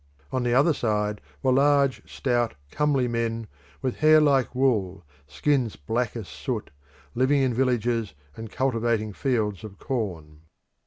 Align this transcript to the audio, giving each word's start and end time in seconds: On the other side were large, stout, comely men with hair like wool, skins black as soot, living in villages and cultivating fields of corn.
On 0.31 0.41
the 0.41 0.55
other 0.55 0.73
side 0.73 1.21
were 1.43 1.51
large, 1.51 2.01
stout, 2.11 2.55
comely 2.71 3.07
men 3.07 3.45
with 3.83 3.97
hair 3.99 4.19
like 4.19 4.55
wool, 4.55 5.03
skins 5.27 5.75
black 5.75 6.15
as 6.15 6.27
soot, 6.27 6.71
living 7.13 7.43
in 7.43 7.53
villages 7.53 8.15
and 8.35 8.49
cultivating 8.51 9.13
fields 9.13 9.63
of 9.63 9.77
corn. 9.77 10.41